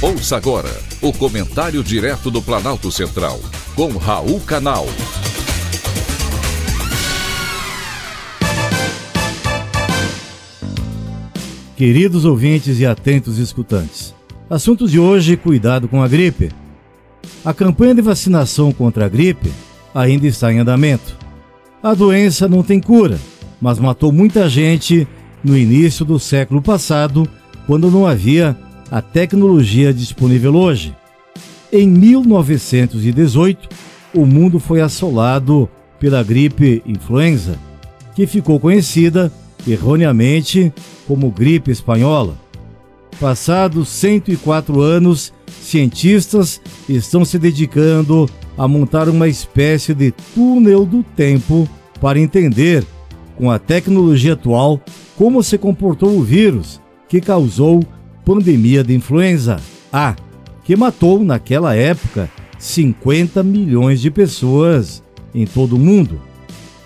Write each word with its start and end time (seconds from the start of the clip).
Ouça 0.00 0.36
agora 0.36 0.70
o 1.02 1.12
comentário 1.12 1.82
direto 1.82 2.30
do 2.30 2.40
Planalto 2.40 2.88
Central, 2.88 3.40
com 3.74 3.88
Raul 3.96 4.38
Canal. 4.38 4.86
Queridos 11.76 12.24
ouvintes 12.24 12.78
e 12.78 12.86
atentos 12.86 13.38
escutantes, 13.38 14.14
assuntos 14.48 14.92
de 14.92 15.00
hoje: 15.00 15.36
cuidado 15.36 15.88
com 15.88 16.00
a 16.00 16.06
gripe. 16.06 16.52
A 17.44 17.52
campanha 17.52 17.96
de 17.96 18.00
vacinação 18.00 18.70
contra 18.70 19.06
a 19.06 19.08
gripe 19.08 19.50
ainda 19.92 20.28
está 20.28 20.52
em 20.52 20.60
andamento. 20.60 21.18
A 21.82 21.92
doença 21.92 22.46
não 22.46 22.62
tem 22.62 22.80
cura, 22.80 23.18
mas 23.60 23.80
matou 23.80 24.12
muita 24.12 24.48
gente 24.48 25.08
no 25.42 25.58
início 25.58 26.04
do 26.04 26.20
século 26.20 26.62
passado, 26.62 27.28
quando 27.66 27.90
não 27.90 28.06
havia 28.06 28.56
a 28.90 29.02
tecnologia 29.02 29.92
disponível 29.92 30.54
hoje. 30.56 30.94
Em 31.72 31.86
1918, 31.88 33.68
o 34.14 34.24
mundo 34.24 34.58
foi 34.58 34.80
assolado 34.80 35.68
pela 36.00 36.22
gripe 36.22 36.82
influenza, 36.86 37.58
que 38.14 38.26
ficou 38.26 38.58
conhecida 38.58 39.30
erroneamente 39.66 40.72
como 41.06 41.30
gripe 41.30 41.70
espanhola. 41.70 42.34
Passados 43.20 43.88
104 43.88 44.80
anos, 44.80 45.32
cientistas 45.60 46.60
estão 46.88 47.24
se 47.24 47.38
dedicando 47.38 48.28
a 48.56 48.66
montar 48.66 49.08
uma 49.08 49.28
espécie 49.28 49.92
de 49.94 50.12
túnel 50.34 50.86
do 50.86 51.02
tempo 51.02 51.68
para 52.00 52.18
entender, 52.18 52.84
com 53.36 53.50
a 53.50 53.58
tecnologia 53.58 54.32
atual, 54.32 54.80
como 55.16 55.42
se 55.42 55.58
comportou 55.58 56.16
o 56.16 56.22
vírus 56.22 56.80
que 57.08 57.20
causou 57.20 57.84
pandemia 58.28 58.84
de 58.84 58.94
influenza 58.94 59.58
A, 59.90 60.14
que 60.62 60.76
matou 60.76 61.24
naquela 61.24 61.74
época 61.74 62.28
50 62.58 63.42
milhões 63.42 64.02
de 64.02 64.10
pessoas 64.10 65.02
em 65.34 65.46
todo 65.46 65.76
o 65.76 65.78
mundo. 65.78 66.20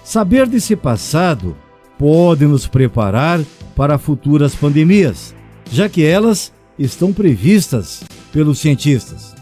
Saber 0.04 0.46
desse 0.46 0.76
passado 0.76 1.56
pode 1.98 2.46
nos 2.46 2.68
preparar 2.68 3.40
para 3.74 3.98
futuras 3.98 4.54
pandemias, 4.54 5.34
já 5.68 5.88
que 5.88 6.04
elas 6.04 6.52
estão 6.78 7.12
previstas 7.12 8.04
pelos 8.32 8.60
cientistas. 8.60 9.34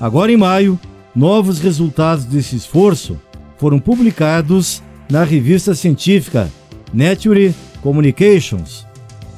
Agora 0.00 0.30
em 0.30 0.36
maio, 0.36 0.78
novos 1.12 1.58
resultados 1.58 2.24
desse 2.24 2.54
esforço 2.54 3.20
foram 3.58 3.80
publicados 3.80 4.80
na 5.10 5.24
revista 5.24 5.74
científica 5.74 6.48
Nature 6.94 7.52
Communications, 7.82 8.86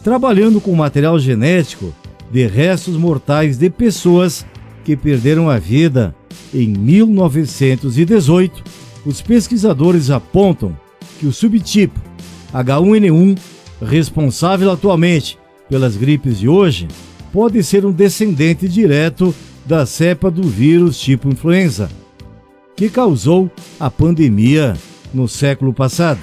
trabalhando 0.04 0.60
com 0.60 0.76
material 0.76 1.18
genético 1.18 1.92
de 2.30 2.46
restos 2.46 2.94
mortais 2.94 3.56
de 3.56 3.70
pessoas 3.70 4.44
que 4.84 4.94
perderam 4.94 5.48
a 5.48 5.58
vida 5.58 6.14
em 6.52 6.68
1918, 6.68 8.62
os 9.06 9.22
pesquisadores 9.22 10.10
apontam 10.10 10.76
que 11.18 11.26
o 11.26 11.32
subtipo 11.32 11.98
H1N1, 12.52 13.38
responsável 13.80 14.70
atualmente 14.70 15.38
pelas 15.70 15.96
gripes 15.96 16.38
de 16.38 16.48
hoje, 16.50 16.86
pode 17.32 17.64
ser 17.64 17.86
um 17.86 17.90
descendente 17.90 18.68
direto 18.68 19.34
da 19.64 19.86
cepa 19.86 20.30
do 20.30 20.42
vírus 20.42 21.00
tipo 21.00 21.30
influenza, 21.30 21.88
que 22.76 22.90
causou 22.90 23.50
a 23.80 23.90
pandemia 23.90 24.76
no 25.14 25.26
século 25.26 25.72
passado. 25.72 26.20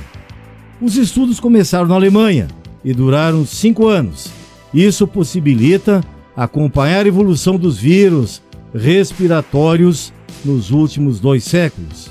Os 0.79 0.95
estudos 0.97 1.39
começaram 1.39 1.87
na 1.87 1.95
Alemanha 1.95 2.47
e 2.83 2.93
duraram 2.93 3.45
cinco 3.45 3.87
anos. 3.87 4.29
Isso 4.73 5.07
possibilita 5.07 6.03
acompanhar 6.35 7.05
a 7.05 7.07
evolução 7.07 7.55
dos 7.57 7.77
vírus 7.77 8.41
respiratórios 8.73 10.11
nos 10.43 10.71
últimos 10.71 11.19
dois 11.19 11.43
séculos. 11.43 12.09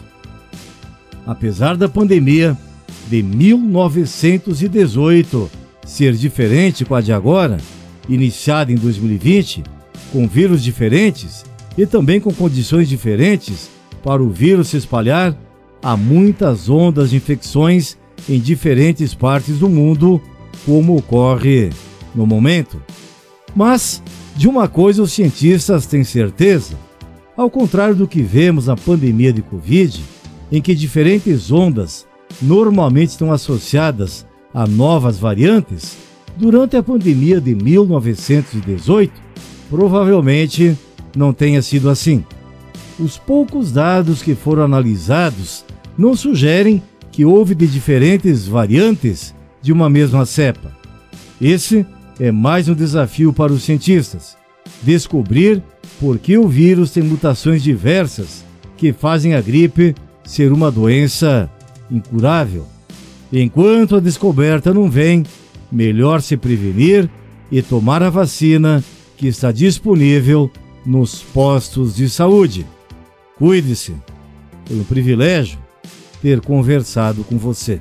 Apesar 1.26 1.76
da 1.76 1.88
pandemia 1.88 2.56
de 3.08 3.20
1918 3.22 5.50
ser 5.84 6.12
diferente 6.14 6.84
com 6.84 6.94
a 6.94 7.00
de 7.00 7.12
agora, 7.12 7.58
iniciada 8.08 8.70
em 8.70 8.76
2020, 8.76 9.64
com 10.12 10.28
vírus 10.28 10.62
diferentes 10.62 11.44
e 11.76 11.84
também 11.86 12.20
com 12.20 12.32
condições 12.32 12.88
diferentes 12.88 13.68
para 14.02 14.22
o 14.22 14.30
vírus 14.30 14.68
se 14.68 14.76
espalhar, 14.76 15.36
há 15.82 15.96
muitas 15.96 16.68
ondas 16.68 17.10
de 17.10 17.16
infecções 17.16 17.98
em 18.28 18.38
diferentes 18.38 19.14
partes 19.14 19.58
do 19.58 19.68
mundo, 19.68 20.22
como 20.64 20.96
ocorre 20.96 21.70
no 22.14 22.26
momento. 22.26 22.82
Mas 23.54 24.02
de 24.36 24.48
uma 24.48 24.68
coisa 24.68 25.02
os 25.02 25.12
cientistas 25.12 25.86
têm 25.86 26.04
certeza: 26.04 26.74
ao 27.36 27.50
contrário 27.50 27.94
do 27.94 28.08
que 28.08 28.22
vemos 28.22 28.66
na 28.66 28.76
pandemia 28.76 29.32
de 29.32 29.42
Covid, 29.42 30.02
em 30.50 30.60
que 30.60 30.74
diferentes 30.74 31.50
ondas 31.50 32.06
normalmente 32.40 33.10
estão 33.10 33.32
associadas 33.32 34.26
a 34.52 34.66
novas 34.66 35.18
variantes, 35.18 35.96
durante 36.36 36.76
a 36.76 36.82
pandemia 36.82 37.40
de 37.40 37.54
1918, 37.54 39.12
provavelmente 39.68 40.76
não 41.16 41.32
tenha 41.32 41.62
sido 41.62 41.88
assim. 41.88 42.24
Os 42.98 43.16
poucos 43.16 43.72
dados 43.72 44.22
que 44.22 44.34
foram 44.34 44.64
analisados 44.64 45.64
não 45.96 46.14
sugerem 46.14 46.82
que 47.12 47.24
houve 47.24 47.54
de 47.54 47.66
diferentes 47.66 48.46
variantes 48.46 49.34
de 49.62 49.72
uma 49.72 49.88
mesma 49.90 50.24
cepa. 50.26 50.70
Esse 51.40 51.86
é 52.18 52.30
mais 52.30 52.68
um 52.68 52.74
desafio 52.74 53.32
para 53.32 53.52
os 53.52 53.62
cientistas: 53.62 54.36
descobrir 54.82 55.62
por 55.98 56.18
que 56.18 56.36
o 56.36 56.48
vírus 56.48 56.90
tem 56.90 57.02
mutações 57.02 57.62
diversas 57.62 58.44
que 58.76 58.92
fazem 58.92 59.34
a 59.34 59.40
gripe 59.40 59.94
ser 60.24 60.52
uma 60.52 60.70
doença 60.70 61.50
incurável. 61.90 62.66
Enquanto 63.32 63.96
a 63.96 64.00
descoberta 64.00 64.72
não 64.72 64.90
vem, 64.90 65.24
melhor 65.70 66.20
se 66.20 66.36
prevenir 66.36 67.08
e 67.50 67.62
tomar 67.62 68.02
a 68.02 68.10
vacina 68.10 68.82
que 69.16 69.26
está 69.26 69.52
disponível 69.52 70.50
nos 70.84 71.22
postos 71.22 71.94
de 71.94 72.08
saúde. 72.08 72.66
Cuide-se. 73.36 73.94
Foi 74.66 74.78
um 74.78 74.84
privilégio 74.84 75.58
ter 76.22 76.40
conversado 76.40 77.24
com 77.24 77.36
você. 77.36 77.80